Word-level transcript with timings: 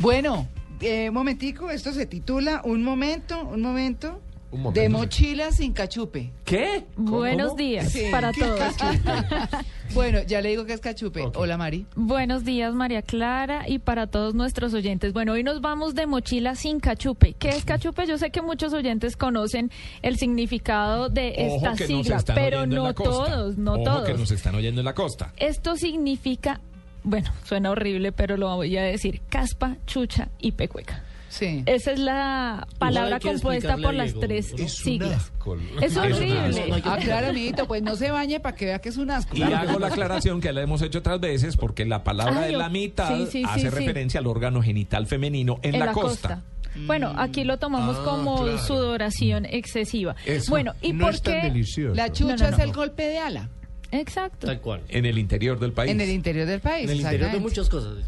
Bueno, 0.00 0.48
eh, 0.80 1.08
un 1.08 1.14
momentico, 1.14 1.70
esto 1.70 1.92
se 1.92 2.06
titula 2.06 2.62
Un 2.64 2.82
momento, 2.82 3.42
un 3.44 3.60
momento. 3.60 4.20
Un 4.52 4.62
momento, 4.62 4.80
de 4.80 4.88
mochila 4.88 5.52
sin 5.52 5.72
cachupe. 5.72 6.32
¿Qué? 6.44 6.84
Buenos 6.96 7.54
días 7.54 7.92
Sí. 7.92 8.08
para 8.10 8.32
todos. 8.32 8.58
Bueno, 9.92 10.20
ya 10.22 10.40
le 10.40 10.50
digo 10.50 10.64
que 10.66 10.72
es 10.72 10.78
cachupe. 10.80 11.24
Hola, 11.34 11.56
Mari. 11.56 11.84
Buenos 11.96 12.44
días, 12.44 12.72
María 12.74 13.02
Clara, 13.02 13.68
y 13.68 13.80
para 13.80 14.06
todos 14.06 14.34
nuestros 14.34 14.72
oyentes. 14.72 15.12
Bueno, 15.12 15.32
hoy 15.32 15.42
nos 15.42 15.60
vamos 15.60 15.96
de 15.96 16.06
mochila 16.06 16.54
sin 16.54 16.78
cachupe. 16.78 17.34
¿Qué 17.34 17.48
es 17.48 17.64
cachupe? 17.64 18.06
Yo 18.06 18.16
sé 18.16 18.30
que 18.30 18.40
muchos 18.40 18.72
oyentes 18.72 19.16
conocen 19.16 19.72
el 20.02 20.16
significado 20.16 21.08
de 21.08 21.34
Ojo 21.38 21.56
esta 21.56 21.76
sigla, 21.88 22.22
pero 22.36 22.66
no 22.66 22.94
todos, 22.94 23.58
no 23.58 23.72
Ojo 23.74 23.82
todos. 23.82 24.04
que 24.08 24.14
nos 24.14 24.30
están 24.30 24.54
oyendo 24.54 24.80
en 24.80 24.84
la 24.84 24.94
costa. 24.94 25.32
Esto 25.38 25.74
significa, 25.74 26.60
bueno, 27.02 27.30
suena 27.44 27.70
horrible, 27.70 28.12
pero 28.12 28.36
lo 28.36 28.54
voy 28.56 28.76
a 28.76 28.82
decir, 28.82 29.20
caspa, 29.28 29.76
chucha 29.86 30.28
y 30.38 30.52
pecueca. 30.52 31.02
Sí. 31.28 31.62
Esa 31.66 31.92
es 31.92 32.00
la 32.00 32.66
palabra 32.80 33.20
compuesta 33.20 33.76
por 33.76 33.94
las 33.94 34.06
Diego, 34.14 34.20
tres 34.20 34.50
¿no? 34.50 34.64
Es 34.64 34.78
un 34.78 34.84
siglas. 34.84 35.12
asco. 35.12 35.56
Es 35.80 35.96
horrible. 35.96 36.64
No 36.68 36.74
hay 36.74 36.82
que- 36.82 36.88
Ah, 36.88 36.98
claro, 37.00 37.28
amiguito, 37.28 37.68
pues 37.68 37.82
no 37.84 37.94
se 37.94 38.10
bañe 38.10 38.40
para 38.40 38.56
que 38.56 38.64
vea 38.64 38.80
que 38.80 38.88
es 38.88 38.96
un 38.96 39.12
asco. 39.12 39.36
Y 39.36 39.42
hago 39.44 39.78
la 39.78 39.86
aclaración 39.86 40.40
que 40.40 40.52
la 40.52 40.60
hemos 40.62 40.82
hecho 40.82 40.98
otras 40.98 41.20
veces 41.20 41.56
porque 41.56 41.84
la 41.86 42.02
palabra 42.02 42.40
Ay, 42.42 42.50
de 42.52 42.58
la 42.58 42.68
mitad 42.68 43.16
sí, 43.16 43.26
sí, 43.30 43.42
hace 43.46 43.60
sí, 43.60 43.66
sí. 43.68 43.74
referencia 43.74 44.18
al 44.18 44.26
órgano 44.26 44.60
genital 44.60 45.06
femenino 45.06 45.60
en, 45.62 45.78
la, 45.78 45.92
costa. 45.92 46.42
Bueno, 46.86 47.12
aquí 47.16 47.44
lo 47.44 47.58
tomamos 47.58 47.96
Ah, 48.00 48.04
como 48.04 48.42
claro. 48.42 48.58
sudoración 48.58 49.44
excesiva. 49.46 50.16
Eso 50.26 50.50
Bueno, 50.50 50.74
¿y 50.82 50.92
no 50.92 51.04
por 51.06 51.20
qué? 51.20 51.52
La 51.94 52.10
chucha 52.10 52.36
No, 52.36 52.44
no, 52.44 52.50
no. 52.50 52.56
es 52.56 52.62
el 52.64 52.72
golpe 52.72 53.04
de 53.04 53.18
ala 53.18 53.48
Exacto. 53.92 54.46
Tal 54.46 54.60
cual. 54.60 54.82
En 54.88 55.06
el 55.06 55.18
interior 55.18 55.58
del 55.58 55.72
país. 55.72 55.90
en 55.90 56.00
el 56.00 56.10
interior 56.10 56.46
del 56.46 56.60
país. 56.60 56.84
En 56.84 56.90
el 56.90 57.00
interior 57.00 57.32
de 57.32 57.40
muchas 57.40 57.68
cosas. 57.68 57.98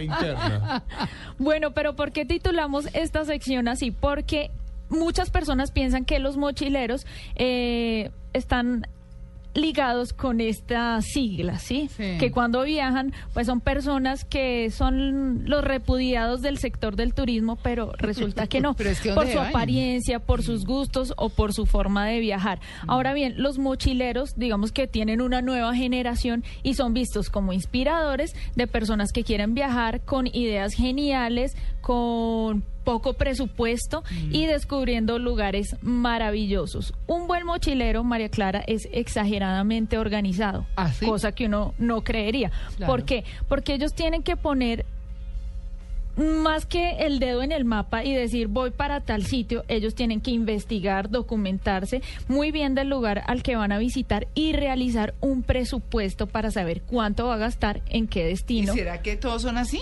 interna. 0.00 0.82
Bueno, 1.38 1.72
pero 1.72 1.94
¿por 1.94 2.12
qué 2.12 2.24
titulamos 2.24 2.88
esta 2.94 3.24
sección 3.24 3.68
así? 3.68 3.90
Porque 3.90 4.50
muchas 4.88 5.30
personas 5.30 5.70
piensan 5.70 6.04
que 6.04 6.18
los 6.18 6.36
mochileros 6.36 7.06
eh, 7.36 8.10
están 8.32 8.86
ligados 9.54 10.12
con 10.12 10.40
esta 10.40 11.00
sigla, 11.02 11.58
¿sí? 11.58 11.88
Sí. 11.96 12.16
Que 12.18 12.30
cuando 12.30 12.62
viajan, 12.62 13.12
pues 13.34 13.46
son 13.46 13.60
personas 13.60 14.24
que 14.24 14.70
son 14.70 15.48
los 15.48 15.62
repudiados 15.64 16.42
del 16.42 16.58
sector 16.58 16.96
del 16.96 17.14
turismo, 17.14 17.56
pero 17.62 17.92
resulta 17.98 18.46
que 18.46 18.60
no, 18.60 18.74
Pero 18.76 18.90
es 18.90 19.00
que 19.00 19.10
por 19.10 19.26
¿dónde 19.26 19.32
su 19.32 19.40
apariencia, 19.40 20.18
por 20.20 20.42
sus 20.42 20.64
gustos 20.64 21.12
o 21.16 21.28
por 21.28 21.52
su 21.52 21.66
forma 21.66 22.06
de 22.06 22.20
viajar. 22.20 22.60
Mm. 22.84 22.90
Ahora 22.90 23.12
bien, 23.12 23.34
los 23.36 23.58
mochileros, 23.58 24.34
digamos 24.36 24.72
que 24.72 24.86
tienen 24.86 25.20
una 25.20 25.42
nueva 25.42 25.74
generación 25.74 26.44
y 26.62 26.74
son 26.74 26.94
vistos 26.94 27.30
como 27.30 27.52
inspiradores 27.52 28.34
de 28.56 28.66
personas 28.66 29.12
que 29.12 29.24
quieren 29.24 29.54
viajar 29.54 30.00
con 30.02 30.26
ideas 30.26 30.74
geniales, 30.74 31.56
con 31.80 32.64
poco 32.84 33.14
presupuesto 33.14 34.02
Mm. 34.10 34.34
y 34.34 34.46
descubriendo 34.46 35.18
lugares 35.18 35.76
maravillosos. 35.82 36.94
Un 37.06 37.26
buen 37.26 37.44
mochilero, 37.46 38.04
María 38.04 38.28
Clara, 38.28 38.62
es 38.66 38.88
exageradamente 38.92 39.98
organizado, 39.98 40.66
¿Ah, 40.76 40.92
sí? 40.92 41.06
cosa 41.06 41.32
que 41.32 41.46
uno 41.46 41.74
no 41.78 42.02
creería. 42.02 42.50
Claro. 42.76 42.92
¿Por 42.92 43.04
qué? 43.04 43.24
Porque 43.48 43.74
ellos 43.74 43.94
tienen 43.94 44.22
que 44.22 44.36
poner 44.36 44.84
más 46.16 46.66
que 46.66 47.06
el 47.06 47.18
dedo 47.20 47.42
en 47.42 47.52
el 47.52 47.64
mapa 47.64 48.04
y 48.04 48.12
decir 48.12 48.46
voy 48.48 48.70
para 48.70 49.00
tal 49.00 49.24
sitio, 49.24 49.64
ellos 49.68 49.94
tienen 49.94 50.20
que 50.20 50.30
investigar, 50.30 51.08
documentarse 51.08 52.02
muy 52.28 52.50
bien 52.52 52.74
del 52.74 52.90
lugar 52.90 53.22
al 53.28 53.42
que 53.42 53.56
van 53.56 53.72
a 53.72 53.78
visitar 53.78 54.28
y 54.34 54.52
realizar 54.52 55.14
un 55.22 55.42
presupuesto 55.42 56.26
para 56.26 56.50
saber 56.50 56.82
cuánto 56.82 57.28
va 57.28 57.36
a 57.36 57.38
gastar 57.38 57.80
en 57.88 58.08
qué 58.08 58.20
¿Y 58.24 58.28
destino. 58.28 58.74
será 58.74 59.00
que 59.00 59.16
todos 59.16 59.40
son 59.40 59.56
así? 59.56 59.80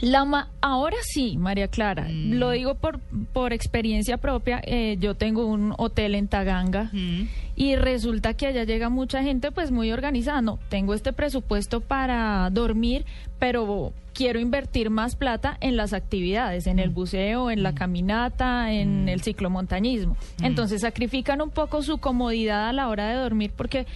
La 0.00 0.24
ma- 0.24 0.48
ahora 0.60 0.96
sí, 1.02 1.36
María 1.38 1.68
Clara, 1.68 2.04
Mm. 2.08 2.34
lo 2.34 2.50
digo 2.50 2.74
por, 2.74 3.00
por 3.32 3.52
experiencia 3.52 4.16
propia, 4.16 4.60
eh, 4.64 4.96
yo 5.00 5.14
tengo 5.14 5.46
un 5.46 5.74
hotel 5.78 6.14
en 6.14 6.28
Taganga 6.28 6.90
Mm. 6.92 7.22
y 7.56 7.76
resulta 7.76 8.34
que 8.34 8.46
allá 8.46 8.64
llega 8.64 8.88
mucha 8.88 9.22
gente 9.22 9.50
pues 9.50 9.70
muy 9.70 9.90
organizada, 9.92 10.40
no, 10.40 10.58
tengo 10.68 10.94
este 10.94 11.12
presupuesto 11.12 11.80
para 11.80 12.48
dormir, 12.50 13.04
pero 13.38 13.92
quiero 14.14 14.40
invertir 14.40 14.90
más 14.90 15.14
plata 15.16 15.56
en 15.60 15.76
las 15.76 15.92
actividades, 15.92 16.66
en 16.66 16.78
el 16.80 16.90
buceo, 16.90 17.50
en 17.50 17.62
la 17.62 17.74
caminata, 17.74 18.72
en 18.72 19.08
el 19.08 19.22
ciclomontañismo. 19.22 20.16
Entonces 20.42 20.80
sacrifican 20.80 21.40
un 21.40 21.50
poco 21.50 21.82
su 21.82 21.98
comodidad 21.98 22.68
a 22.68 22.72
la 22.72 22.88
hora 22.88 23.08
de 23.08 23.14
dormir 23.14 23.52
porque 23.56 23.86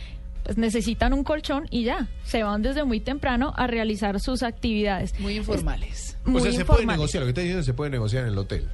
pues 0.45 0.59
necesitan 0.59 1.13
un 1.13 1.25
colchón 1.25 1.67
y 1.71 1.85
ya, 1.85 2.09
se 2.25 2.43
van 2.43 2.63
desde 2.63 2.85
muy 2.85 3.01
temprano 3.01 3.53
a 3.57 3.67
realizar 3.67 4.21
sus 4.21 4.43
actividades. 4.43 5.19
Muy 5.21 5.37
informales. 5.37 6.19
Muy 6.25 6.41
o 6.41 6.45
sea, 6.45 6.53
se 6.53 6.65
puede 6.65 6.87
negociar, 6.87 7.23
lo 7.23 7.27
que 7.27 7.31
está 7.31 7.41
diciendo 7.41 7.63
se 7.63 7.75
puede 7.75 7.91
negociar 7.91 8.25
en 8.25 8.31
el 8.31 8.39
hotel. 8.39 8.69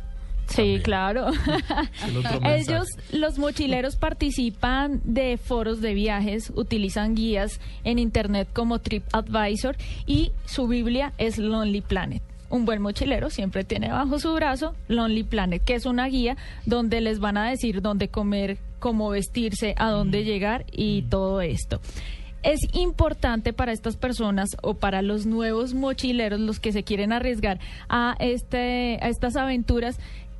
Sí, 0.48 0.56
También. 0.56 0.82
claro. 0.82 1.26
Ellos, 2.44 2.88
los 3.12 3.38
mochileros, 3.38 3.96
participan 3.96 5.00
de 5.04 5.36
foros 5.36 5.80
de 5.80 5.94
viajes, 5.94 6.50
utilizan 6.54 7.14
guías 7.14 7.60
en 7.84 7.98
internet 7.98 8.48
como 8.52 8.78
TripAdvisor 8.78 9.76
y 10.06 10.32
su 10.46 10.66
Biblia 10.66 11.12
es 11.18 11.38
Lonely 11.38 11.82
Planet. 11.82 12.22
Un 12.50 12.64
buen 12.64 12.80
mochilero 12.80 13.28
siempre 13.28 13.64
tiene 13.64 13.90
bajo 13.90 14.18
su 14.18 14.32
brazo 14.34 14.74
Lonely 14.88 15.22
Planet, 15.24 15.62
que 15.62 15.74
es 15.74 15.84
una 15.84 16.06
guía 16.06 16.36
donde 16.64 17.00
les 17.00 17.20
van 17.20 17.36
a 17.36 17.48
decir 17.48 17.82
dónde 17.82 18.08
comer, 18.08 18.58
cómo 18.78 19.10
vestirse, 19.10 19.74
a 19.76 19.90
dónde 19.90 20.24
llegar 20.24 20.64
y 20.72 21.02
todo 21.02 21.40
esto. 21.42 21.80
Es 22.42 22.60
importante 22.72 23.52
para 23.52 23.72
estas 23.72 23.96
personas 23.96 24.50
o 24.62 24.74
para 24.74 25.02
los 25.02 25.26
nuevos 25.26 25.74
mochileros, 25.74 26.40
los 26.40 26.60
que 26.60 26.72
se 26.72 26.84
quieren 26.84 27.12
arriesgar 27.12 27.58
a, 27.88 28.16
este, 28.20 28.98
a 29.02 29.08
estas 29.08 29.36
aventuras, 29.36 29.98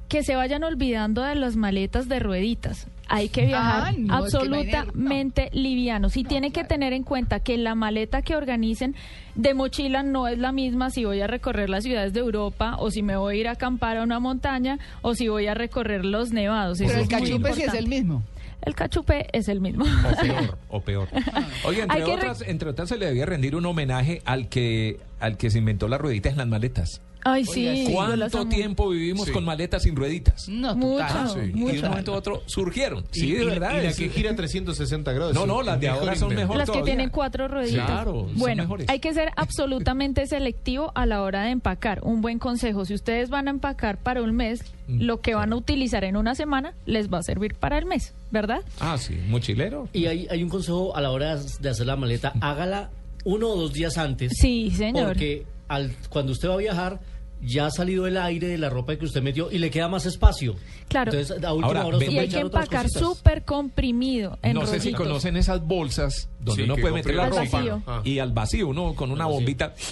que 0.09 0.23
se 0.23 0.37
vayan 0.37 0.65
olvidando 0.65 1.23
de 1.23 1.35
las 1.35 1.57
maletas 1.57 2.09
de 2.09 2.21
rueditas. 2.21 2.87
Hay 3.09 3.29
que 3.31 3.47
viajar 3.47 3.83
Ah, 3.89 3.93
no, 3.97 4.27
es 4.27 4.33
que 4.35 4.45
imagínate, 4.45 4.77
absolutamente 4.77 5.49
livianos. 5.53 6.17
Y 6.17 6.25
tienen 6.25 6.53
que 6.53 6.65
tener 6.65 6.93
en 6.93 7.05
cuenta 7.05 7.41
que 7.41 7.57
la 7.57 7.75
maleta 7.75 8.23
que 8.23 8.37
organicen 8.37 8.95
de 9.35 9.55
mochila 9.55 10.03
no 10.03 10.29
es 10.29 10.39
la 10.39 10.53
misma 10.53 10.91
si 10.91 11.05
voy 11.05 11.21
a 11.21 11.27
recorrer 11.27 11.71
las 11.71 11.85
ciudades 11.85 12.13
de 12.13 12.21
Europa 12.21 12.77
o 12.79 12.91
si 12.91 13.03
me 13.03 13.17
voy 13.17 13.37
a 13.37 13.41
ir 13.41 13.49
a 13.49 13.53
acampar 13.53 13.97
a 13.97 14.03
una 14.03 14.21
montaña 14.21 14.79
o 15.03 15.15
si 15.15 15.29
voy 15.29 15.47
a 15.47 15.55
recorrer 15.55 16.05
los 16.05 16.33
nevados. 16.33 16.79
Pero 16.79 16.91
Eso 16.91 17.01
el 17.01 17.09
cachupe 17.09 17.55
sí 17.55 17.63
es 17.63 17.75
el 17.75 17.89
mismo. 17.89 18.23
El 18.61 18.75
cachupe 18.75 19.27
es 19.33 19.49
el 19.49 19.61
mismo. 19.61 19.85
O 19.85 20.21
peor, 20.21 20.59
o 20.69 20.81
peor. 20.81 21.09
Oye, 21.65 21.83
entre 21.83 22.05
otras, 22.05 22.41
re- 22.41 22.51
entre 22.51 22.69
otras 22.71 22.89
se 22.89 22.99
le 22.99 23.07
debía 23.07 23.25
rendir 23.25 23.55
un 23.57 23.65
homenaje 23.65 24.21
al 24.25 24.49
que 24.49 24.99
al 25.21 25.37
que 25.37 25.51
se 25.51 25.59
inventó 25.59 25.87
las 25.89 26.01
rueditas 26.01 26.33
en 26.33 26.39
las 26.39 26.49
maletas. 26.49 27.01
Ay, 27.33 27.45
sí. 27.45 27.89
¿Cuánto 27.93 28.47
tiempo 28.47 28.89
vivimos 28.91 29.27
Sí. 29.27 29.33
con 29.33 29.45
maletas 29.45 29.83
sin 29.83 29.95
rueditas? 29.97 30.49
No, 30.49 30.75
Mucho, 30.75 31.05
sí. 31.35 31.41
Y 31.55 31.65
de 31.65 31.81
un 31.83 31.89
momento 31.89 32.15
a 32.15 32.17
otro 32.19 32.43
surgieron. 32.47 33.05
Sí, 33.11 33.29
Y- 33.29 33.33
de 33.33 33.43
y- 33.43 33.47
verdad. 33.47 33.81
Y 33.81 33.85
la 33.87 33.93
que 33.93 34.09
gira 34.09 34.35
360 34.35 35.13
grados. 35.13 35.35
No, 35.35 35.47
no, 35.47 35.63
las 35.63 35.81
de 35.81 35.89
ahora 35.89 36.15
son 36.15 36.31
invento. 36.31 36.41
mejor. 36.55 36.57
Las 36.57 36.71
que 36.71 36.83
tienen 36.83 37.11
cuatro 37.11 37.49
rueditas. 37.49 37.87
Claro, 37.87 38.13
son 38.29 38.39
bueno, 38.39 38.63
mejores. 38.65 38.89
hay 38.89 38.99
que 39.01 39.13
ser 39.15 39.31
absolutamente 39.37 40.27
selectivo 40.27 40.93
a 40.95 41.07
la 41.07 41.23
hora 41.23 41.43
de 41.45 41.51
empacar. 41.51 42.01
Un 42.03 42.21
buen 42.21 42.39
consejo, 42.39 42.85
si 42.85 42.95
ustedes 42.95 43.31
van 43.31 43.49
a 43.49 43.51
empacar 43.51 43.99
para 43.99 44.23
un 44.23 44.35
mes, 44.35 44.63
Mm, 44.89 45.03
lo 45.03 45.21
que 45.21 45.35
van 45.35 45.53
a 45.53 45.57
utilizar 45.57 46.03
en 46.05 46.17
una 46.17 46.35
semana 46.35 46.73
les 46.87 47.13
va 47.13 47.19
a 47.19 47.23
servir 47.23 47.55
para 47.55 47.77
el 47.77 47.85
mes, 47.85 48.15
¿verdad? 48.31 48.61
Ah, 48.81 48.97
sí, 48.97 49.15
mochilero. 49.29 49.87
Y 49.93 50.07
hay, 50.07 50.27
hay 50.31 50.43
un 50.43 50.49
consejo 50.49 50.97
a 50.97 51.03
la 51.03 51.11
hora 51.11 51.37
de 51.37 51.69
hacer 51.69 51.87
la 51.87 51.97
maleta, 51.97 52.33
hágala 52.41 52.89
uno 53.25 53.49
o 53.49 53.57
dos 53.57 53.75
días 53.75 53.99
antes. 53.99 54.33
Sí, 54.41 54.71
señor. 54.71 55.09
Porque 55.09 55.45
al, 55.69 55.93
cuando 56.09 56.33
usted 56.33 56.49
va 56.49 56.55
a 56.55 56.57
viajar, 56.57 57.01
ya 57.43 57.67
ha 57.67 57.71
salido 57.71 58.07
el 58.07 58.17
aire 58.17 58.49
de 58.49 58.59
la 58.59 58.69
ropa 58.71 58.97
que 58.97 59.05
usted 59.05 59.23
metió 59.23 59.51
y 59.51 59.59
le 59.59 59.71
queda 59.71 59.89
más 59.89 60.07
espacio. 60.07 60.57
Claro. 60.89 61.13
Entonces, 61.13 61.45
a 61.45 61.53
última 61.53 61.67
Ahora, 61.69 61.87
hora 61.87 61.97
usted 61.99 62.07
ve- 62.07 62.13
Y 62.13 62.15
puede 62.17 62.21
hay 62.21 62.29
que 62.29 62.35
echar 62.37 62.45
otras 62.47 62.65
empacar 62.65 62.83
cositas. 62.85 63.03
súper 63.03 63.45
comprimido 63.45 64.39
en 64.43 64.55
no 64.55 64.63
sé 64.67 64.81
si 64.81 64.89
rollitos. 64.89 65.07
conocen 65.07 65.37
esas 65.37 65.63
bolsas 65.65 66.29
donde 66.41 66.63
Sí, 66.63 66.65
uno 66.67 66.75
que 66.77 66.81
puede 66.83 66.95
meter 66.95 67.15
la 67.15 67.29
ropa 67.29 67.43
vacío. 67.51 67.83
Y 68.05 68.19
al 68.19 68.33
vacío 68.33 68.69
uno 68.69 68.95
con 68.95 69.11
una 69.11 69.27
bombita. 69.27 69.75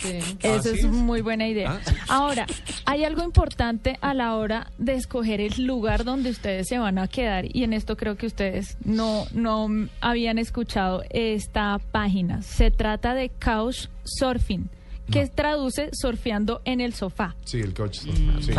Eso 0.00 0.38
¿Ah, 0.42 0.56
es 0.74 0.80
sí? 0.80 0.86
muy 0.86 1.20
buena 1.20 1.46
idea. 1.46 1.72
Ah, 1.72 1.80
sí. 1.86 1.94
Ahora, 2.08 2.46
hay 2.86 3.04
algo 3.04 3.22
importante 3.22 3.98
a 4.00 4.14
la 4.14 4.34
hora 4.36 4.70
de 4.78 4.94
escoger 4.94 5.42
el 5.42 5.66
lugar 5.66 6.04
donde 6.04 6.30
ustedes 6.30 6.68
se 6.68 6.78
van 6.78 6.98
a 6.98 7.06
quedar 7.06 7.44
y 7.54 7.64
en 7.64 7.74
esto 7.74 7.98
creo 7.98 8.16
que 8.16 8.26
ustedes 8.26 8.78
no, 8.82 9.26
no 9.32 9.68
habían 10.00 10.38
escuchado 10.38 11.02
esta 11.10 11.78
página. 11.92 12.40
Se 12.40 12.70
trata 12.70 13.12
de 13.12 13.28
Couchsurfing 13.28 14.70
que 15.10 15.26
traduce 15.26 15.90
surfeando 15.92 16.60
en 16.64 16.80
el 16.80 16.94
sofá. 16.94 17.34
Sí, 17.44 17.58
el 17.60 17.74
coach. 17.74 17.98
sí. 18.00 18.10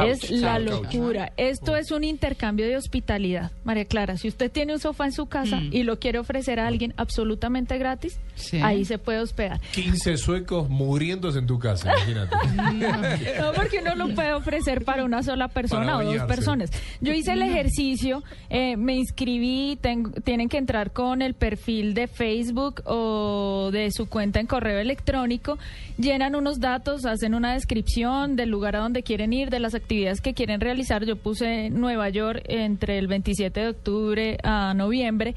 Es 0.05 0.29
la 0.31 0.57
Couch. 0.57 0.69
locura. 0.93 1.31
Esto 1.37 1.75
es 1.75 1.91
un 1.91 2.03
intercambio 2.03 2.67
de 2.67 2.77
hospitalidad. 2.77 3.51
María 3.63 3.85
Clara, 3.85 4.17
si 4.17 4.27
usted 4.27 4.51
tiene 4.51 4.73
un 4.73 4.79
sofá 4.79 5.05
en 5.05 5.11
su 5.13 5.25
casa 5.27 5.59
y 5.71 5.83
lo 5.83 5.99
quiere 5.99 6.19
ofrecer 6.19 6.59
a 6.59 6.67
alguien 6.67 6.93
absolutamente 6.97 7.77
gratis, 7.77 8.19
Sí. 8.35 8.59
ahí 8.61 8.85
se 8.85 8.97
puede 8.97 9.19
hospedar. 9.19 9.59
15 9.73 10.17
suecos 10.17 10.69
muriéndose 10.69 11.39
en 11.39 11.47
tu 11.47 11.59
casa, 11.59 11.91
imagínate. 11.93 12.35
No, 13.39 13.51
porque 13.53 13.79
uno 13.79 13.95
lo 13.95 14.13
puede 14.15 14.33
ofrecer 14.33 14.83
para 14.83 15.03
una 15.03 15.23
sola 15.23 15.47
persona 15.47 15.97
o 15.97 16.03
dos 16.03 16.23
personas. 16.23 16.71
Yo 17.01 17.13
hice 17.13 17.33
el 17.33 17.41
ejercicio, 17.41 18.23
eh, 18.49 18.77
me 18.77 18.95
inscribí, 18.95 19.77
tengo- 19.81 20.11
tienen 20.23 20.49
que 20.49 20.57
entrar 20.57 20.91
con 20.91 21.21
el 21.21 21.33
perfil 21.33 21.93
de 21.93 22.07
Facebook 22.07 22.81
o 22.85 23.69
de 23.71 23.91
su 23.91 24.07
cuenta 24.07 24.39
en 24.39 24.47
correo 24.47 24.79
electrónico, 24.79 25.57
llenan 25.97 26.35
unos 26.41 26.59
datos, 26.59 27.05
hacen 27.05 27.35
una 27.35 27.53
descripción 27.53 28.35
del 28.35 28.49
lugar 28.49 28.75
a 28.75 28.79
donde 28.79 29.03
quieren 29.03 29.31
ir, 29.31 29.51
de 29.51 29.59
las 29.59 29.75
actividades 29.75 30.21
que 30.21 30.33
quieren 30.33 30.59
realizar. 30.59 31.05
Yo 31.05 31.15
puse 31.15 31.69
Nueva 31.69 32.09
York 32.09 32.41
entre 32.45 32.97
el 32.97 33.07
27 33.07 33.59
de 33.59 33.69
octubre 33.69 34.37
a 34.43 34.73
noviembre 34.73 35.35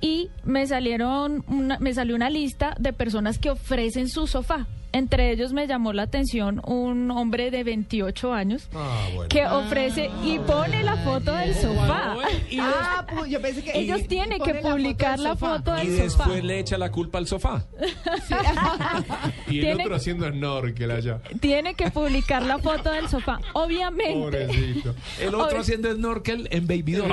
y 0.00 0.30
me 0.44 0.66
salieron 0.66 1.44
una, 1.48 1.78
me 1.80 1.92
salió 1.92 2.14
una 2.14 2.30
lista 2.30 2.76
de 2.78 2.92
personas 2.92 3.38
que 3.38 3.50
ofrecen 3.50 4.08
su 4.08 4.26
sofá. 4.26 4.66
Entre 4.94 5.32
ellos 5.32 5.52
me 5.52 5.66
llamó 5.66 5.92
la 5.92 6.02
atención 6.04 6.62
un 6.66 7.10
hombre 7.10 7.50
de 7.50 7.64
28 7.64 8.32
años 8.32 8.68
Ah, 8.74 9.08
bueno. 9.14 9.28
que 9.28 9.44
ofrece 9.44 10.08
y 10.22 10.38
pone 10.38 10.82
la 10.84 10.96
foto 10.98 11.34
del 11.34 11.52
sofá. 11.54 12.16
Ah, 12.60 13.04
pu- 13.08 13.26
yo 13.26 13.40
pensé 13.42 13.62
que 13.64 13.76
Ellos 13.76 14.06
tienen 14.06 14.38
que 14.38 14.54
pone 14.54 14.54
la 14.54 14.62
foto 14.62 14.74
publicar 14.76 15.18
del 15.18 15.28
sofá. 15.28 15.56
foto 15.58 15.82
Y 15.82 15.86
sofá. 15.88 16.02
después 16.04 16.44
le 16.44 16.58
echa 16.60 16.78
la 16.78 16.90
culpa 16.92 17.18
al 17.18 17.26
sofá. 17.26 17.64
Y 19.48 19.58
el 19.58 19.64
Tiene- 19.66 19.82
otro 19.84 19.96
haciendo 19.96 20.28
snorkel 20.30 20.90
allá. 20.90 21.20
Tiene 21.40 21.74
que 21.74 21.90
publicar 21.90 22.42
la 22.42 22.58
foto 22.58 22.90
del 22.92 23.08
sofá. 23.08 23.40
Obviamente. 23.52 24.14
Pobrecito. 24.46 24.94
El 25.20 25.34
otro 25.34 25.60
haciendo 25.60 25.92
snorkel 25.92 26.48
en 26.50 26.66
Baby 26.66 26.92
Doll. 26.92 27.08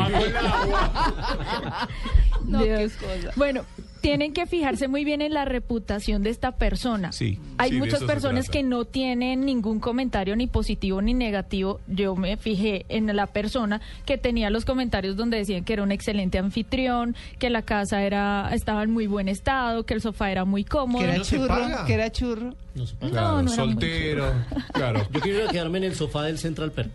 No, 2.46 2.60
qué 2.60 2.78
Dios. 2.78 2.94
cosa. 2.94 3.32
Bueno, 3.36 3.66
tienen 4.02 4.34
que 4.34 4.46
fijarse 4.48 4.88
muy 4.88 5.06
bien 5.06 5.22
en 5.22 5.34
la 5.34 5.46
reputación 5.46 6.24
de 6.24 6.32
esta 6.32 6.52
persona. 6.54 7.12
Sí. 7.12 7.40
Hay 7.58 7.70
Sí, 7.72 7.78
muchas 7.78 8.04
personas 8.04 8.50
que 8.50 8.64
no 8.64 8.86
tienen 8.86 9.46
ningún 9.46 9.80
comentario 9.80 10.36
ni 10.36 10.48
positivo 10.48 11.02
ni 11.02 11.14
negativo. 11.14 11.80
Yo 11.88 12.16
me 12.16 12.36
fijé 12.38 12.86
en 12.90 13.16
la 13.16 13.28
persona 13.28 13.80
que 14.06 14.18
tenía 14.18 14.50
los 14.50 14.66
comentarios 14.66 15.16
donde 15.16 15.38
decían 15.38 15.64
que 15.64 15.74
era 15.74 15.84
un 15.84 15.92
excelente 15.92 16.40
anfitrión, 16.40 17.16
que 17.40 17.50
la 17.50 17.62
casa 17.62 18.04
era 18.04 18.50
estaba 18.54 18.84
en 18.84 18.92
muy 18.92 19.08
buen 19.08 19.28
estado, 19.30 19.86
que 19.86 19.94
el 19.94 20.02
sofá 20.02 20.32
era 20.32 20.46
muy 20.46 20.64
cómodo. 20.64 21.00
Que 21.04 21.10
era 21.10 21.18
¿No 21.18 21.24
churro, 21.24 21.86
que 21.86 21.94
era 21.94 22.12
churro. 22.12 22.56
No 22.74 22.88
se 22.88 22.96
paga. 22.96 23.12
Claro, 23.12 23.42
no 23.44 23.54
era 23.54 23.64
muy 23.66 23.74
soltero. 23.74 24.34
Claro. 24.74 25.08
Yo 25.12 25.20
quiero 25.22 25.48
quedarme 25.50 25.78
en 25.78 25.84
el 25.86 25.96
sofá 25.96 26.24
del 26.24 26.38
Central 26.40 26.72
Perk. 26.72 26.92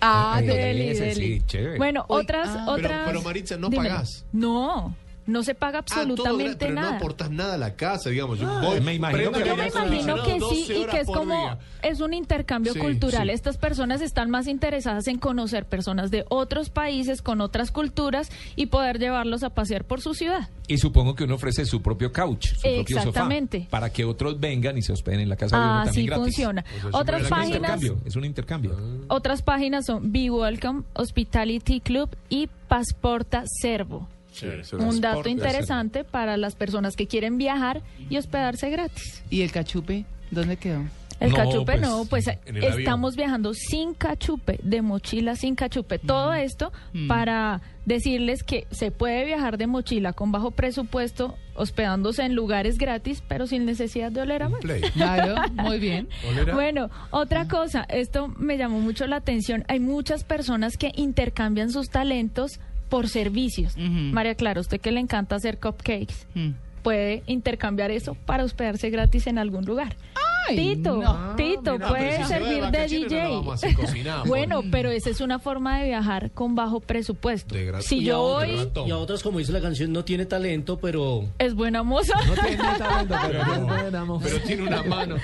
Ah, 0.00 0.40
deli, 0.44 0.88
ese 0.88 1.04
deli. 1.04 1.38
sí, 1.38 1.42
chévere. 1.46 1.78
Bueno, 1.78 2.04
Uy, 2.08 2.20
otras, 2.22 2.48
ah. 2.48 2.62
Pero- 2.66 2.72
otras. 2.72 3.02
pero, 3.06 3.22
Maritza, 3.22 3.56
no 3.56 3.68
Dímelo. 3.68 3.90
pagás. 3.90 4.24
No, 4.32 4.96
no 5.26 5.42
se 5.42 5.54
paga 5.54 5.78
Ah, 5.80 5.84
todo 5.84 6.00
absolutamente 6.00 6.56
pero 6.66 6.74
nada. 6.74 6.90
no 6.92 6.96
aportas 6.96 7.30
nada 7.30 7.54
a 7.54 7.58
la 7.58 7.74
casa, 7.74 8.10
digamos. 8.10 8.38
Yo 8.38 8.46
voy, 8.60 8.80
me 8.80 8.94
imagino 8.94 9.32
que- 9.32 9.44
Yo 9.46 9.56
me 9.56 9.68
imagino 9.68 10.22
que 10.24 10.38
12 10.38 10.54
sí 10.66 10.72
y 10.82 10.86
que 10.86 11.00
es 11.00 11.06
como 11.06 11.34
día. 11.34 11.58
es 11.82 12.00
un 12.00 12.12
intercambio 12.14 12.72
Sí, 12.72 12.78
cultural. 12.78 13.28
sí. 13.28 13.34
Estas 13.34 13.56
personas 13.56 14.00
están 14.00 14.30
más 14.30 14.46
interesadas 14.48 15.06
en 15.08 15.18
conocer 15.18 15.64
personas 15.66 16.10
de 16.10 16.24
otros 16.28 16.70
países 16.70 17.22
con 17.22 17.40
otras 17.40 17.70
culturas 17.70 18.30
y 18.56 18.66
poder 18.66 18.98
llevarlos 18.98 19.42
a 19.42 19.50
pasear 19.50 19.84
por 19.84 20.00
su 20.00 20.14
ciudad. 20.14 20.48
Y 20.68 20.78
supongo 20.78 21.14
que 21.14 21.24
uno 21.24 21.34
ofrece 21.34 21.64
su 21.66 21.82
propio 21.82 22.12
couch, 22.12 22.46
su 22.54 22.60
propio 22.60 22.96
Exactamente. 22.98 23.58
sofá, 23.60 23.70
para 23.70 23.90
que 23.90 24.04
otros 24.04 24.40
vengan 24.40 24.78
y 24.78 24.82
se 24.82 24.92
hospeden 24.92 25.20
en 25.20 25.28
la 25.28 25.36
casa 25.36 25.56
de 25.58 25.62
uno 25.66 25.84
también 25.84 26.06
gratis. 26.06 26.24
funciona. 26.24 26.64
O 26.78 26.90
sea, 26.90 27.00
Otras 27.00 27.02
siempre 27.02 27.16
Es 27.18 27.22
un 27.24 27.28
páginas, 27.30 27.56
intercambio, 27.56 27.98
es 28.06 28.16
un 28.16 28.24
intercambio. 28.24 28.76
otras 29.08 29.42
páginas 29.42 29.86
son 29.86 30.12
Be 30.12 30.30
Welcome, 30.30 30.82
Hospitality 30.94 31.80
Club 31.80 32.10
y 32.28 32.48
Pasporta 32.68 33.44
Servo. 33.46 34.08
Un 34.78 35.00
dato 35.00 35.28
interesante 35.28 36.04
para 36.04 36.36
las 36.36 36.54
personas 36.54 36.96
que 36.96 37.06
quieren 37.06 37.38
viajar 37.38 37.82
y 38.08 38.16
hospedarse 38.16 38.70
gratis. 38.70 39.22
¿Y 39.30 39.42
el 39.42 39.52
cachupe? 39.52 40.04
¿Dónde 40.30 40.56
quedó? 40.56 40.82
El 41.20 41.30
No, 41.30 41.36
cachupe 41.36 41.64
pues, 41.66 41.80
no, 41.80 42.04
pues 42.06 42.24
estamos 42.46 43.14
viajando 43.14 43.54
sin 43.54 43.94
cachupe, 43.94 44.58
de 44.64 44.82
mochila 44.82 45.36
sin 45.36 45.54
cachupe. 45.54 46.00
Todo 46.00 46.34
esto 46.34 46.72
Mm. 46.92 47.06
para 47.06 47.60
decirles 47.86 48.42
que 48.42 48.66
se 48.72 48.90
puede 48.90 49.24
viajar 49.24 49.56
de 49.56 49.68
mochila 49.68 50.12
con 50.14 50.32
bajo 50.32 50.50
presupuesto, 50.50 51.36
hospedándose 51.54 52.24
en 52.24 52.34
lugares 52.34 52.76
gratis, 52.76 53.22
pero 53.28 53.46
sin 53.46 53.66
necesidad 53.66 54.10
de 54.10 54.22
oler 54.22 54.42
a. 54.42 54.48
Play. 54.50 54.80
Claro, 54.94 55.36
muy 55.52 55.78
bien. 55.78 56.08
¿Olera? 56.28 56.54
Bueno, 56.54 56.90
otra 57.12 57.46
cosa, 57.46 57.84
esto 57.88 58.26
me 58.26 58.56
llamó 58.58 58.80
mucho 58.80 59.06
la 59.06 59.16
atención. 59.16 59.64
Hay 59.68 59.78
muchas 59.78 60.24
personas 60.24 60.76
que 60.76 60.90
intercambian 60.96 61.70
sus 61.70 61.88
talentos 61.88 62.58
por 62.92 63.08
servicios. 63.08 63.74
María 63.78 64.34
Clara, 64.34 64.60
usted 64.60 64.78
que 64.78 64.92
le 64.92 65.00
encanta 65.00 65.34
hacer 65.36 65.58
cupcakes, 65.58 66.26
Mm. 66.34 66.50
puede 66.82 67.22
intercambiar 67.26 67.90
eso 67.90 68.14
para 68.26 68.44
hospedarse 68.44 68.90
gratis 68.90 69.26
en 69.28 69.38
algún 69.38 69.64
lugar. 69.64 69.96
Tito, 70.48 70.96
no. 70.96 71.36
Tito, 71.36 71.72
mira, 71.74 71.88
puede 71.88 72.10
pero 72.10 72.26
si 72.26 72.32
de 72.32 72.38
servir 72.38 72.64
de, 72.70 72.70
no 72.70 73.52
DJ. 73.60 74.26
bueno, 74.26 74.62
pero 74.70 74.90
esa 74.90 75.10
es 75.10 75.20
una 75.20 75.38
forma 75.38 75.78
de 75.80 75.86
viajar 75.88 76.30
con 76.32 76.54
bajo 76.54 76.80
presupuesto. 76.80 77.54
Si 77.80 77.98
Y 77.98 78.04
yo 78.04 78.16
a 78.16 78.46
voy, 78.46 78.70
Y 78.86 78.90
a 78.90 78.98
otras, 78.98 79.22
como 79.22 79.38
dice 79.38 79.52
la 79.52 79.60
canción, 79.60 79.92
no 79.92 80.04
tiene 80.04 80.26
talento, 80.26 80.78
pero 80.78 81.24
es 81.38 81.54
buena 81.54 81.82
moza. 81.82 82.14
Pero, 82.26 84.18
pero 84.22 84.38
tiene 84.40 84.62
una 84.62 84.82
mano. 84.82 85.16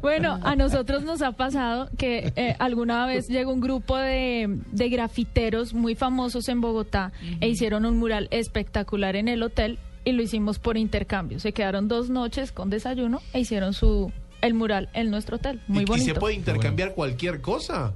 Bueno, 0.00 0.38
a 0.42 0.56
nosotros 0.56 1.02
nos 1.02 1.22
ha 1.22 1.32
pasado 1.32 1.88
que 1.96 2.32
eh, 2.36 2.56
alguna 2.58 3.06
vez 3.06 3.28
llegó 3.28 3.52
un 3.52 3.60
grupo 3.60 3.96
de, 3.96 4.58
de 4.70 4.88
grafiteros 4.88 5.74
muy 5.74 5.94
famosos 5.94 6.48
en 6.48 6.60
Bogotá 6.60 7.12
e 7.40 7.48
hicieron 7.48 7.84
un 7.84 7.98
mural 7.98 8.28
espectacular 8.30 9.16
en 9.16 9.28
el 9.28 9.42
hotel 9.42 9.78
y 10.04 10.12
lo 10.12 10.22
hicimos 10.22 10.58
por 10.58 10.76
intercambio. 10.76 11.38
Se 11.38 11.52
quedaron 11.52 11.88
dos 11.88 12.10
noches 12.10 12.52
con 12.52 12.70
desayuno 12.70 13.20
e 13.32 13.40
hicieron 13.40 13.72
su 13.72 14.10
el 14.42 14.54
mural 14.54 14.90
en 14.92 15.10
nuestro 15.10 15.36
hotel. 15.36 15.60
Muy 15.66 15.80
¿Y, 15.80 15.82
y 15.82 15.86
bonito. 15.86 16.14
se 16.14 16.20
puede 16.20 16.34
intercambiar 16.34 16.92
cualquier 16.94 17.40
cosa? 17.40 17.94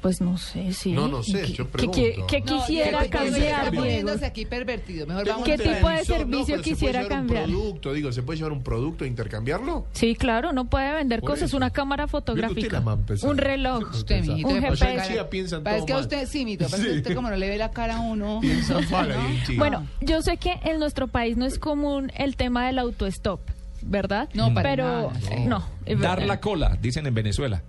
Pues 0.00 0.20
no 0.20 0.38
sé, 0.38 0.72
sí. 0.74 0.92
No, 0.92 1.08
no 1.08 1.24
sé, 1.24 1.42
¿Qué- 1.42 1.52
yo 1.54 1.64
qué- 1.64 1.70
pregunto. 1.72 1.98
qué- 2.00 2.24
qué 2.28 2.40
No, 2.42 2.60
quisiera 2.60 3.02
se 3.02 3.10
cambiar, 3.10 3.70
Diego? 3.72 3.84
poniéndose 3.84 4.26
aquí 4.26 4.46
pervertido. 4.46 5.08
Mejor 5.08 5.26
vamos 5.26 5.44
¿Qué 5.44 5.58
tipo 5.58 5.88
de 5.88 6.04
servicio 6.04 6.44
¿se 6.44 6.52
puede 6.52 6.62
quisiera 6.62 7.02
llevar 7.02 7.16
cambiar? 7.18 7.44
Un 7.46 7.50
producto, 7.50 7.92
digo, 7.92 8.12
¿se 8.12 8.22
puede 8.22 8.36
llevar 8.36 8.52
un 8.52 8.62
producto 8.62 9.04
e 9.04 9.08
intercambiarlo? 9.08 9.86
Sí, 9.90 10.14
claro, 10.14 10.52
no 10.52 10.66
puede 10.66 10.94
vender 10.94 11.18
Por 11.20 11.30
cosas, 11.30 11.48
eso. 11.48 11.56
una 11.56 11.70
cámara 11.70 12.04
usted 12.04 12.12
fotográfica, 12.12 12.74
la 12.78 12.80
más 12.80 12.98
pesada. 13.08 13.32
un 13.32 13.38
reloj, 13.38 13.90
Usted, 13.92 14.20
mijito, 14.24 14.48
un 14.48 14.60
GPS. 14.60 14.84
Parece 14.84 15.78
todo 15.78 15.86
que 15.86 15.92
a 15.92 15.96
mal. 15.96 16.02
usted, 16.04 16.26
sí, 16.28 16.44
mito, 16.44 16.66
parece 16.70 16.86
que 16.88 16.92
Sí. 16.94 16.98
usted 16.98 17.14
como 17.16 17.30
no 17.30 17.36
le 17.36 17.48
ve 17.48 17.58
la 17.58 17.72
cara 17.72 17.96
a 17.96 18.00
uno. 18.00 18.38
Piensan 18.40 18.88
mal 18.92 19.10
ahí 19.10 19.36
en 19.36 19.42
Chía. 19.46 19.58
Bueno, 19.58 19.84
yo 20.00 20.22
sé 20.22 20.36
que 20.36 20.60
en 20.62 20.78
nuestro 20.78 21.08
país 21.08 21.36
no 21.36 21.44
es 21.44 21.58
común 21.58 22.12
el 22.16 22.36
tema 22.36 22.64
del 22.68 22.78
autostop, 22.78 23.40
¿verdad? 23.82 24.28
No, 24.34 24.52
para 24.54 24.70
Pero 24.70 25.12
nada, 25.12 25.36
no, 25.46 25.66
Dar 25.98 26.22
la 26.22 26.40
cola, 26.40 26.76
dicen 26.80 27.06
en 27.06 27.14
Venezuela. 27.14 27.62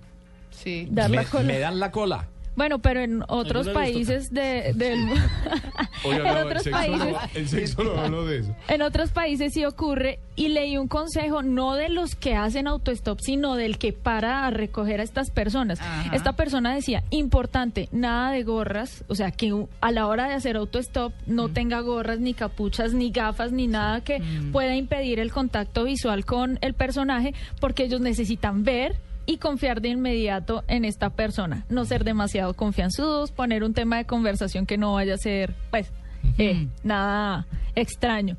Sí. 0.50 0.86
Dar 0.90 1.10
la 1.10 1.22
me, 1.22 1.26
cola. 1.28 1.44
me 1.44 1.58
dan 1.58 1.80
la 1.80 1.90
cola. 1.90 2.26
Bueno, 2.56 2.78
pero 2.80 3.00
en 3.00 3.24
otros 3.28 3.68
países 3.68 4.32
de, 4.32 4.72
del 4.74 5.00
en 6.04 6.36
otros 6.46 6.66
el 6.66 6.72
países 6.72 7.76
el 7.76 7.88
habló 7.98 8.26
de 8.26 8.38
eso. 8.38 8.56
En 8.68 8.82
otros 8.82 9.10
países 9.10 9.52
sí 9.52 9.64
ocurre 9.64 10.18
y 10.36 10.48
leí 10.48 10.76
un 10.76 10.88
consejo 10.88 11.42
no 11.42 11.74
de 11.74 11.88
los 11.88 12.14
que 12.14 12.34
hacen 12.34 12.66
autostop, 12.66 13.18
sino 13.20 13.56
del 13.56 13.78
que 13.78 13.92
para 13.92 14.46
a 14.46 14.50
recoger 14.50 15.00
a 15.00 15.02
estas 15.02 15.30
personas. 15.30 15.80
Ajá. 15.80 16.14
Esta 16.14 16.32
persona 16.32 16.74
decía, 16.74 17.04
importante, 17.10 17.88
nada 17.92 18.32
de 18.32 18.42
gorras, 18.42 19.04
o 19.08 19.14
sea, 19.14 19.30
que 19.30 19.66
a 19.80 19.92
la 19.92 20.06
hora 20.06 20.28
de 20.28 20.34
hacer 20.34 20.56
autostop 20.56 21.12
no 21.26 21.48
Mm. 21.48 21.52
tenga 21.52 21.80
gorras, 21.80 22.20
ni 22.20 22.34
capuchas, 22.34 22.92
ni 22.94 23.10
gafas, 23.10 23.52
ni 23.52 23.66
nada 23.66 24.00
que 24.02 24.22
pueda 24.52 24.74
impedir 24.76 25.20
el 25.20 25.32
contacto 25.32 25.84
visual 25.84 26.24
con 26.24 26.58
el 26.62 26.74
personaje, 26.74 27.34
porque 27.60 27.84
ellos 27.84 28.00
necesitan 28.00 28.64
ver 28.64 28.96
y 29.30 29.36
confiar 29.36 29.80
de 29.80 29.90
inmediato 29.90 30.64
en 30.66 30.84
esta 30.84 31.10
persona. 31.10 31.64
No 31.68 31.84
ser 31.84 32.02
demasiado 32.02 32.54
confianzudos, 32.54 33.30
poner 33.30 33.62
un 33.62 33.74
tema 33.74 33.98
de 33.98 34.04
conversación 34.04 34.66
que 34.66 34.76
no 34.76 34.94
vaya 34.94 35.14
a 35.14 35.18
ser, 35.18 35.54
pues, 35.70 35.92
eh, 36.36 36.66
nada 36.82 37.46
extraño. 37.76 38.36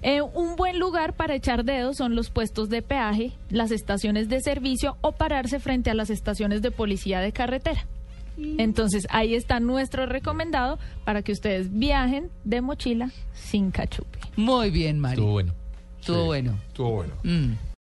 Eh, 0.00 0.22
un 0.22 0.56
buen 0.56 0.78
lugar 0.78 1.14
para 1.14 1.34
echar 1.34 1.62
dedos 1.62 1.98
son 1.98 2.14
los 2.14 2.30
puestos 2.30 2.70
de 2.70 2.80
peaje, 2.80 3.32
las 3.50 3.70
estaciones 3.70 4.30
de 4.30 4.40
servicio 4.40 4.96
o 5.02 5.12
pararse 5.12 5.60
frente 5.60 5.90
a 5.90 5.94
las 5.94 6.08
estaciones 6.08 6.62
de 6.62 6.70
policía 6.70 7.20
de 7.20 7.32
carretera. 7.32 7.86
Entonces 8.38 9.06
ahí 9.10 9.34
está 9.34 9.60
nuestro 9.60 10.06
recomendado 10.06 10.78
para 11.04 11.20
que 11.20 11.32
ustedes 11.32 11.70
viajen 11.70 12.30
de 12.44 12.62
mochila 12.62 13.10
sin 13.34 13.70
cachupe. 13.70 14.18
Muy 14.36 14.70
bien, 14.70 14.98
Mari. 14.98 15.16
Estuvo 15.16 15.32
bueno. 15.32 15.52
Estuvo 15.98 16.24
bueno. 16.24 16.58
Estuvo 16.68 16.90
bueno. 16.92 17.12
Mm. 17.22 17.69